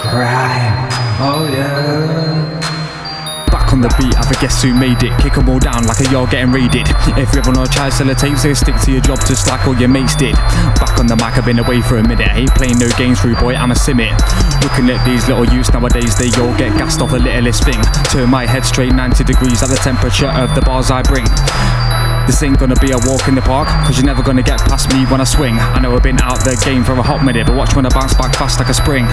Crime. 0.00 0.76
Oh 1.18 1.48
yeah. 1.50 2.60
Back 3.50 3.72
on 3.72 3.80
the 3.80 3.88
beat, 3.96 4.12
have 4.14 4.30
a 4.30 4.34
guess 4.34 4.62
who 4.62 4.74
made 4.74 5.02
it. 5.02 5.16
Kick 5.18 5.38
'em 5.38 5.48
all 5.48 5.58
down 5.58 5.86
like 5.86 6.00
a 6.00 6.10
yard 6.10 6.28
getting 6.28 6.52
raided. 6.52 6.86
If 7.16 7.32
you 7.32 7.40
ever 7.40 7.52
know 7.52 7.64
child 7.64 7.94
seller 7.94 8.14
tapes, 8.14 8.42
they 8.42 8.52
stick 8.52 8.76
to 8.82 8.92
your 8.92 9.00
job 9.00 9.18
just 9.26 9.48
like 9.48 9.66
all 9.66 9.74
your 9.74 9.88
mates 9.88 10.14
did. 10.14 10.34
Back 10.76 11.00
on 11.00 11.06
the 11.06 11.16
mic, 11.16 11.38
I've 11.38 11.46
been 11.46 11.58
away 11.58 11.80
for 11.80 11.96
a 11.96 12.02
minute. 12.06 12.28
I 12.28 12.40
ain't 12.40 12.54
playing 12.54 12.78
no 12.78 12.88
games 12.98 13.20
through, 13.20 13.36
boy, 13.36 13.54
I'm 13.54 13.70
a 13.70 13.74
simmet. 13.74 14.12
Looking 14.62 14.90
at 14.90 15.02
these 15.06 15.26
little 15.26 15.46
youths 15.46 15.72
nowadays, 15.72 16.16
they 16.16 16.28
all 16.38 16.54
get 16.58 16.76
gassed 16.76 17.00
off 17.00 17.12
the 17.12 17.18
littlest 17.18 17.64
thing. 17.64 17.80
Turn 18.12 18.28
my 18.28 18.44
head 18.44 18.66
straight 18.66 18.92
90 18.92 19.24
degrees 19.24 19.62
at 19.62 19.70
the 19.70 19.76
temperature 19.76 20.28
of 20.28 20.54
the 20.54 20.60
bars 20.60 20.90
I 20.90 21.00
bring. 21.00 21.24
This 22.26 22.42
ain't 22.42 22.58
gonna 22.58 22.76
be 22.76 22.90
a 22.90 22.98
walk 22.98 23.28
in 23.28 23.34
the 23.34 23.42
park, 23.42 23.68
cause 23.86 23.96
you're 23.96 24.06
never 24.06 24.22
gonna 24.22 24.42
get 24.42 24.58
past 24.60 24.88
me 24.92 25.04
when 25.06 25.20
I 25.20 25.24
swing. 25.24 25.58
I 25.58 25.78
know 25.80 25.94
I've 25.94 26.02
been 26.02 26.18
out 26.20 26.38
the 26.44 26.60
game 26.64 26.82
for 26.82 26.92
a 26.92 27.02
hot 27.02 27.24
minute, 27.24 27.46
but 27.46 27.54
watch 27.54 27.76
when 27.76 27.84
I 27.86 27.90
bounce 27.90 28.14
back 28.14 28.34
fast 28.34 28.58
like 28.58 28.68
a 28.68 28.74
spring. 28.74 29.06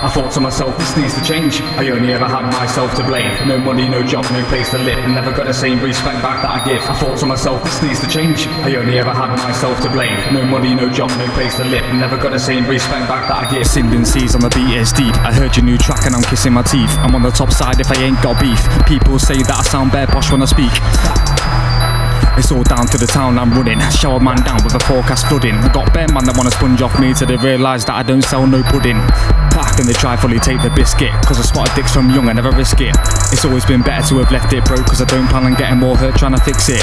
I 0.00 0.08
thought 0.08 0.30
to 0.34 0.40
myself, 0.40 0.78
this 0.78 0.96
needs 0.96 1.14
to 1.14 1.24
change. 1.24 1.60
I 1.74 1.90
only 1.90 2.12
ever 2.12 2.26
had 2.26 2.46
myself 2.54 2.94
to 2.96 3.02
blame. 3.02 3.26
No 3.48 3.58
money, 3.58 3.88
no 3.88 4.02
job, 4.06 4.24
no 4.30 4.44
place 4.46 4.70
to 4.70 4.78
live, 4.78 4.98
never 5.10 5.32
got 5.32 5.46
the 5.46 5.52
same 5.52 5.82
respect 5.82 6.22
back 6.22 6.42
that 6.42 6.50
I 6.50 6.64
give. 6.64 6.82
I 6.82 6.94
thought 6.94 7.18
to 7.18 7.26
myself, 7.26 7.64
this 7.64 7.82
needs 7.82 8.00
to 8.00 8.08
change. 8.08 8.46
I 8.62 8.76
only 8.76 8.98
ever 8.98 9.10
had 9.10 9.34
myself 9.42 9.80
to 9.82 9.90
blame. 9.90 10.14
No 10.32 10.44
money, 10.44 10.72
no 10.72 10.88
job, 10.88 11.10
no 11.18 11.26
place 11.34 11.56
to 11.56 11.64
live, 11.64 11.82
never 11.94 12.16
got 12.16 12.30
the 12.30 12.38
same 12.38 12.66
respect 12.66 13.08
back 13.08 13.28
that 13.28 13.48
I 13.48 13.50
give. 13.50 13.66
Sinden 13.66 14.06
seas 14.06 14.36
on 14.36 14.40
the 14.40 14.50
beat 14.50 14.76
is 14.76 14.92
deep. 14.92 15.14
I 15.26 15.32
heard 15.32 15.56
your 15.56 15.64
new 15.64 15.78
track 15.78 16.06
and 16.06 16.14
I'm 16.14 16.22
kissing 16.22 16.52
my 16.52 16.62
teeth. 16.62 16.94
I'm 16.98 17.14
on 17.16 17.22
the 17.22 17.30
top 17.30 17.50
side 17.50 17.80
if 17.80 17.90
I 17.90 18.00
ain't 18.00 18.22
got 18.22 18.40
beef. 18.40 18.62
People 18.86 19.18
say 19.18 19.42
that 19.42 19.56
I 19.58 19.62
sound 19.62 19.90
bare 19.90 20.06
posh 20.06 20.30
when 20.30 20.42
I 20.42 20.46
speak. 20.46 21.67
It's 22.38 22.52
all 22.52 22.62
down 22.62 22.86
to 22.86 22.96
the 22.96 23.06
town 23.06 23.36
I'm 23.36 23.50
running. 23.50 23.80
Shower 23.90 24.20
man 24.20 24.38
down 24.44 24.62
with 24.62 24.74
a 24.76 24.78
forecast 24.86 25.26
flooding. 25.26 25.54
I 25.54 25.72
got 25.72 25.92
bare 25.92 26.06
man 26.14 26.22
that 26.30 26.36
wanna 26.38 26.52
sponge 26.52 26.80
off 26.80 26.94
me 27.00 27.12
till 27.12 27.26
they 27.26 27.36
realise 27.36 27.84
that 27.90 27.96
I 27.98 28.04
don't 28.04 28.22
sell 28.22 28.46
no 28.46 28.62
pudding. 28.62 29.02
Pack 29.50 29.82
and 29.82 29.88
they 29.90 29.92
try 29.92 30.14
fully 30.14 30.38
take 30.38 30.62
the 30.62 30.70
biscuit. 30.70 31.10
Cause 31.26 31.40
I 31.40 31.42
spotted 31.42 31.74
dicks 31.74 31.90
from 31.90 32.14
young, 32.14 32.28
I 32.28 32.32
never 32.32 32.52
risk 32.54 32.80
it. 32.80 32.94
It's 33.34 33.44
always 33.44 33.66
been 33.66 33.82
better 33.82 34.06
to 34.14 34.22
have 34.22 34.30
left 34.30 34.54
it 34.54 34.64
broke, 34.64 34.86
cause 34.86 35.02
I 35.02 35.04
don't 35.10 35.26
plan 35.26 35.50
on 35.50 35.58
getting 35.58 35.82
more 35.82 35.96
hurt 35.96 36.14
trying 36.14 36.38
to 36.38 36.40
fix 36.40 36.70
it. 36.70 36.80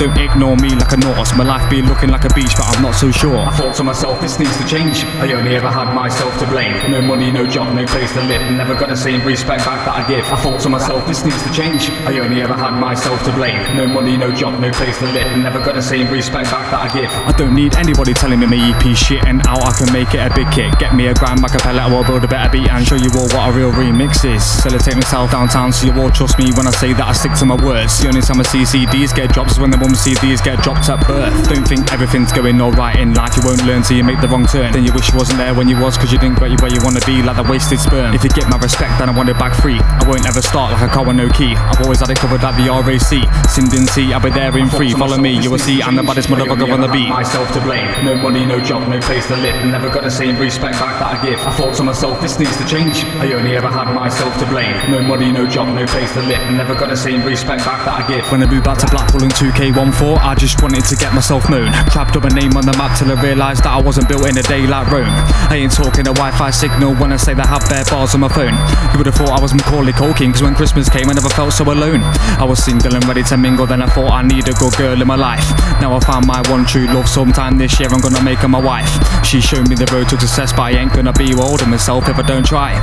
Don't 0.00 0.16
ignore 0.16 0.56
me 0.56 0.72
like 0.72 0.92
a 0.92 0.96
Norse. 0.96 1.36
My 1.36 1.44
life 1.44 1.68
be 1.68 1.82
looking 1.82 2.08
like 2.08 2.24
a 2.24 2.32
beach, 2.32 2.56
but 2.56 2.64
I'm 2.64 2.80
not 2.80 2.94
so 2.94 3.10
sure. 3.10 3.36
I 3.44 3.52
thought 3.52 3.74
to 3.76 3.84
myself, 3.84 4.20
this 4.22 4.38
needs 4.38 4.56
to 4.56 4.64
change. 4.64 5.04
I 5.20 5.28
only 5.36 5.54
ever 5.54 5.68
had 5.68 5.92
myself 5.92 6.32
to 6.38 6.46
blame. 6.46 6.72
No 6.90 7.02
money, 7.02 7.30
no 7.30 7.44
job, 7.46 7.74
no 7.74 7.84
place 7.84 8.12
to 8.14 8.22
live, 8.24 8.40
never 8.56 8.74
got 8.74 8.88
the 8.88 8.96
same 8.96 9.20
respect 9.26 9.66
back 9.66 9.84
that 9.84 9.94
I 10.00 10.08
give. 10.08 10.24
I 10.32 10.40
thought 10.40 10.60
to 10.62 10.68
myself, 10.68 11.06
this 11.06 11.24
needs 11.24 11.42
to 11.42 11.52
change. 11.52 11.90
I 12.08 12.18
only 12.20 12.40
ever 12.40 12.54
had 12.54 12.78
myself 12.80 13.22
to 13.24 13.32
blame. 13.32 13.60
No 13.76 13.86
money, 13.86 14.16
no 14.16 14.32
job, 14.32 14.58
no 14.60 14.70
to 14.78 15.10
live, 15.10 15.26
and 15.34 15.42
never 15.42 15.58
got 15.58 15.74
the 15.74 15.82
same 15.82 16.06
respect 16.06 16.50
back 16.54 16.70
that 16.70 16.78
I 16.78 16.88
give. 16.94 17.10
I 17.26 17.32
don't 17.34 17.54
need 17.54 17.74
anybody 17.74 18.14
telling 18.14 18.38
me 18.38 18.46
my 18.46 18.58
EP 18.70 18.94
shit 18.94 19.24
and 19.26 19.42
out 19.50 19.66
I 19.66 19.74
can 19.74 19.90
make 19.92 20.14
it 20.14 20.22
a 20.22 20.30
big 20.30 20.46
hit. 20.54 20.70
Get 20.78 20.94
me 20.94 21.10
a 21.10 21.14
grand 21.14 21.42
acapella 21.42 21.90
or 21.90 22.06
build 22.06 22.22
a 22.22 22.28
better 22.28 22.46
beat 22.46 22.70
and 22.70 22.86
show 22.86 22.94
you 22.94 23.10
all 23.18 23.26
what 23.34 23.50
a 23.50 23.52
real 23.52 23.72
remix 23.74 24.22
is. 24.22 24.38
Celebrate 24.38 24.94
myself 24.94 25.34
downtown 25.34 25.72
so 25.72 25.90
you 25.90 25.94
all 25.98 26.14
trust 26.14 26.38
me 26.38 26.54
when 26.54 26.70
I 26.70 26.70
say 26.70 26.94
that 26.94 27.02
I 27.02 27.12
stick 27.12 27.34
to 27.42 27.44
my 27.44 27.58
words. 27.58 27.98
The 27.98 28.06
only 28.06 28.22
time 28.22 28.38
I 28.38 28.46
see 28.46 28.62
CDs 28.62 29.10
get 29.10 29.34
dropped 29.34 29.50
is 29.50 29.58
when 29.58 29.74
the 29.74 29.78
mum 29.82 29.98
CDs 29.98 30.38
get 30.38 30.62
dropped 30.62 30.86
at 30.86 31.02
birth. 31.10 31.34
Don't 31.50 31.66
think 31.66 31.90
everything's 31.90 32.30
going 32.30 32.60
alright 32.62 33.02
in 33.02 33.14
life. 33.14 33.34
You 33.34 33.42
won't 33.42 33.66
learn 33.66 33.82
till 33.82 33.98
you 33.98 34.06
make 34.06 34.22
the 34.22 34.30
wrong 34.30 34.46
turn. 34.46 34.70
Then 34.70 34.86
you 34.86 34.94
wish 34.94 35.10
you 35.10 35.18
wasn't 35.18 35.42
there 35.42 35.58
when 35.58 35.66
you 35.66 35.74
was 35.74 35.98
cause 35.98 36.12
you 36.14 36.22
didn't 36.22 36.38
get 36.38 36.54
you 36.54 36.58
where 36.62 36.70
you 36.70 36.78
wanna 36.86 37.02
be 37.02 37.18
like 37.26 37.34
the 37.34 37.46
wasted 37.50 37.82
sperm. 37.82 38.14
If 38.14 38.22
you 38.22 38.30
get 38.30 38.46
my 38.46 38.58
respect 38.62 38.94
then 39.02 39.10
I 39.10 39.12
want 39.16 39.26
it 39.26 39.38
back 39.42 39.58
free. 39.58 39.82
I 39.82 40.06
won't 40.06 40.22
ever 40.22 40.40
start 40.40 40.70
like 40.70 40.86
a 40.86 40.92
car 40.92 41.02
with 41.02 41.18
no 41.18 41.26
key. 41.34 41.58
I've 41.58 41.82
always 41.82 41.98
had 41.98 42.14
it 42.14 42.22
covered 42.22 42.46
like 42.46 42.54
the 42.54 42.70
RAC. 42.70 43.26
Sinden 43.50 43.90
sea, 43.90 44.14
I'll 44.14 44.22
be 44.22 44.30
there 44.30 44.54
in 44.54 44.67
free. 44.70 44.92
Follow 44.92 45.18
me, 45.18 45.38
you 45.40 45.50
will 45.50 45.58
see 45.58 45.82
I'm 45.82 45.96
the 45.96 46.02
baddest 46.02 46.28
motherfucker 46.28 46.72
on 46.72 46.80
the 46.80 46.88
beat. 46.88 47.08
Myself 47.08 47.52
to 47.52 47.60
blame. 47.60 47.86
No 48.04 48.14
money, 48.16 48.44
no 48.44 48.60
job, 48.60 48.88
no 48.88 49.00
place 49.00 49.26
to 49.28 49.36
live, 49.36 49.54
never 49.66 49.88
got 49.88 50.02
the 50.04 50.10
same 50.10 50.36
respect 50.38 50.78
back 50.78 50.98
that 51.00 51.18
I 51.18 51.24
give. 51.24 51.40
I 51.40 51.52
thought 51.52 51.74
to 51.76 51.82
myself, 51.82 52.20
this 52.20 52.38
needs 52.38 52.56
to 52.58 52.66
change. 52.66 53.04
I 53.22 53.32
only 53.32 53.56
ever 53.56 53.68
had 53.68 53.92
myself 53.94 54.36
to 54.38 54.46
blame. 54.46 54.74
No 54.90 55.02
money, 55.02 55.32
no 55.32 55.46
job, 55.46 55.74
no 55.74 55.86
place 55.86 56.12
to 56.14 56.22
live, 56.22 56.40
never 56.52 56.74
got 56.74 56.88
the 56.88 56.96
same 56.96 57.24
respect 57.24 57.64
back 57.64 57.84
that 57.84 58.04
I 58.04 58.08
give. 58.08 58.24
When 58.30 58.42
I 58.42 58.46
moved 58.46 58.64
back 58.64 58.78
to 58.78 58.86
Blackpool 58.88 59.22
in 59.22 59.30
2K14, 59.30 60.18
I 60.18 60.34
just 60.34 60.62
wanted 60.62 60.84
to 60.84 60.96
get 60.96 61.14
myself 61.14 61.48
known. 61.48 61.72
Trapped 61.90 62.16
up 62.16 62.24
a 62.24 62.30
name 62.30 62.56
on 62.56 62.66
the 62.66 62.76
map 62.76 62.98
till 62.98 63.10
I 63.10 63.20
realised 63.22 63.64
that 63.64 63.72
I 63.72 63.80
wasn't 63.80 64.08
built 64.08 64.26
in 64.28 64.36
a 64.38 64.42
day 64.42 64.66
like 64.66 64.90
Rome. 64.90 65.08
I 65.48 65.56
ain't 65.56 65.72
talking 65.72 66.06
a 66.06 66.12
Wi 66.12 66.30
Fi 66.32 66.50
signal 66.50 66.94
when 66.96 67.12
I 67.12 67.16
say 67.16 67.34
that 67.34 67.46
I 67.46 67.58
have 67.58 67.68
bare 67.68 67.84
bars 67.84 68.14
on 68.14 68.20
my 68.20 68.28
phone. 68.28 68.54
You 68.92 68.98
would 68.98 69.06
have 69.06 69.14
thought 69.14 69.30
I 69.30 69.40
was 69.40 69.54
Macaulay 69.54 69.92
Culkin, 69.92 70.32
cause 70.32 70.42
when 70.42 70.54
Christmas 70.54 70.88
came, 70.88 71.08
I 71.08 71.14
never 71.14 71.28
felt 71.28 71.52
so 71.52 71.64
alone. 71.64 72.02
I 72.38 72.44
was 72.44 72.62
single 72.62 72.94
and 72.94 73.04
ready 73.06 73.22
to 73.24 73.36
mingle, 73.36 73.66
then 73.66 73.82
I 73.82 73.86
thought 73.86 74.10
I 74.10 74.22
need 74.22 74.48
girl 74.58 75.00
in 75.00 75.06
my 75.06 75.14
life. 75.14 75.46
Now 75.80 75.94
I 75.94 76.00
found 76.00 76.26
my 76.26 76.42
one 76.50 76.66
true 76.66 76.86
love 76.86 77.08
sometime 77.08 77.58
this 77.58 77.78
year, 77.78 77.88
I'm 77.92 78.00
gonna 78.00 78.22
make 78.22 78.38
her 78.40 78.48
my 78.48 78.60
wife. 78.60 78.90
She 79.24 79.40
showed 79.40 79.68
me 79.68 79.76
the 79.76 79.86
road 79.94 80.08
to 80.10 80.18
success, 80.18 80.52
but 80.52 80.62
I 80.62 80.70
ain't 80.72 80.92
gonna 80.92 81.12
be 81.12 81.32
old 81.34 81.62
in 81.62 81.70
myself 81.70 82.08
if 82.08 82.18
I 82.18 82.22
don't 82.22 82.44
try. 82.44 82.74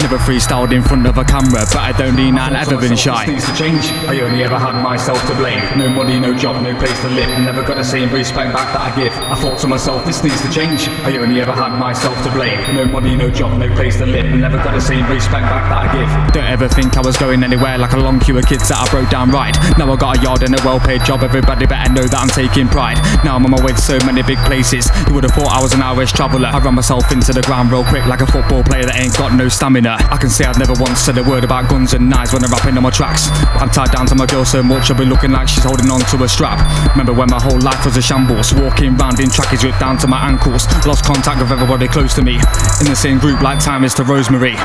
Never 0.00 0.16
freestyled 0.16 0.72
in 0.72 0.82
front 0.82 1.06
of 1.06 1.18
a 1.18 1.24
camera, 1.24 1.68
but 1.68 1.76
I 1.76 1.92
don't 1.92 2.16
need 2.16 2.32
none, 2.32 2.56
ever 2.56 2.78
been 2.78 2.96
shy. 2.96 3.26
This 3.26 3.34
needs 3.34 3.46
to 3.46 3.54
change. 3.56 3.84
I 4.08 4.20
only 4.20 4.42
ever 4.42 4.58
had 4.58 4.82
myself 4.82 5.20
to 5.28 5.34
blame. 5.34 5.60
No 5.76 5.90
money, 5.90 6.18
no 6.18 6.32
job, 6.32 6.62
no 6.62 6.74
place 6.78 6.98
to 7.02 7.08
live, 7.10 7.28
never 7.40 7.62
got 7.62 7.76
the 7.76 7.84
same 7.84 8.10
respect 8.10 8.54
back 8.54 8.72
that 8.72 8.80
I 8.80 8.96
give. 8.96 9.12
I 9.12 9.34
thought 9.36 9.58
to 9.60 9.68
myself, 9.68 10.06
this 10.06 10.24
needs 10.24 10.40
to 10.40 10.50
change. 10.50 10.88
I 11.04 11.18
only 11.18 11.40
ever 11.42 11.52
had 11.52 11.78
myself 11.78 12.16
to 12.24 12.30
blame. 12.30 12.58
No 12.74 12.86
money, 12.86 13.14
no 13.16 13.28
job, 13.28 13.58
no 13.58 13.68
place 13.74 13.98
to 13.98 14.06
live, 14.06 14.26
never 14.32 14.56
got 14.56 14.72
the 14.72 14.80
same 14.80 15.04
respect 15.10 15.44
back 15.44 15.68
that 15.68 15.90
I 15.90 15.92
give. 15.92 16.32
Don't 16.32 16.50
ever 16.50 16.68
think 16.68 16.96
I 16.96 17.02
was 17.02 17.16
going 17.16 17.42
anywhere 17.42 17.76
like 17.76 17.92
a 17.92 17.98
long 17.98 18.18
queue 18.20 18.38
of 18.38 18.46
kids 18.46 18.68
that 18.68 18.78
I 18.78 18.90
broke 18.90 19.10
down 19.10 19.30
right. 19.30 19.56
Now 19.76 19.92
I 19.92 19.96
got 19.96 20.18
a 20.18 20.22
yard 20.22 20.42
and 20.42 20.58
a 20.58 20.64
well 20.64 20.80
paid 20.80 21.04
job, 21.18 21.28
everybody 21.28 21.66
better 21.66 21.92
know 21.92 22.06
that 22.06 22.18
I'm 22.18 22.28
taking 22.28 22.68
pride. 22.68 22.98
Now 23.24 23.36
I'm 23.36 23.44
on 23.44 23.50
my 23.50 23.62
way 23.62 23.72
to 23.72 23.80
so 23.80 23.98
many 24.06 24.22
big 24.22 24.38
places. 24.46 24.90
You 25.06 25.14
would 25.14 25.24
have 25.24 25.34
thought 25.34 25.50
I 25.50 25.60
was 25.60 25.72
an 25.72 25.82
Irish 25.82 26.12
traveller. 26.12 26.48
I 26.48 26.58
ran 26.58 26.74
myself 26.74 27.10
into 27.12 27.32
the 27.32 27.42
ground 27.42 27.70
real 27.70 27.84
quick 27.84 28.06
like 28.06 28.20
a 28.20 28.26
football 28.26 28.62
player 28.62 28.84
that 28.84 28.96
ain't 28.96 29.16
got 29.16 29.34
no 29.34 29.48
stamina. 29.48 29.98
I 30.10 30.16
can 30.16 30.30
say 30.30 30.44
I've 30.44 30.58
never 30.58 30.74
once 30.78 31.00
said 31.00 31.18
a 31.18 31.24
word 31.24 31.44
about 31.44 31.68
guns 31.68 31.92
and 31.94 32.08
knives 32.08 32.32
when 32.32 32.44
I'm 32.44 32.50
rapping 32.50 32.76
on 32.76 32.82
my 32.82 32.90
tracks. 32.90 33.28
I'm 33.58 33.70
tied 33.70 33.90
down 33.90 34.06
to 34.06 34.14
my 34.14 34.26
girl 34.26 34.44
so 34.44 34.62
much, 34.62 34.90
I'll 34.90 34.98
be 34.98 35.06
looking 35.06 35.32
like 35.32 35.48
she's 35.48 35.64
holding 35.64 35.90
on 35.90 36.00
to 36.00 36.22
a 36.24 36.28
strap. 36.28 36.58
Remember 36.92 37.12
when 37.12 37.30
my 37.30 37.40
whole 37.40 37.58
life 37.60 37.84
was 37.84 37.96
a 37.96 38.02
shambles, 38.02 38.54
walking 38.54 38.96
round 38.96 39.20
in 39.20 39.30
trackies 39.30 39.64
ripped 39.64 39.80
down 39.80 39.98
to 39.98 40.06
my 40.06 40.28
ankles. 40.28 40.66
Lost 40.86 41.04
contact 41.04 41.40
with 41.40 41.50
everybody 41.50 41.88
close 41.88 42.14
to 42.14 42.22
me. 42.22 42.34
In 42.80 42.86
the 42.86 42.96
same 42.98 43.18
group 43.18 43.40
like 43.42 43.60
time 43.60 43.84
is 43.84 43.94
to 43.94 44.04
Rosemary. 44.04 44.56